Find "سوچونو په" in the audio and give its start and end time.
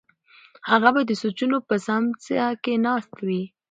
1.21-1.75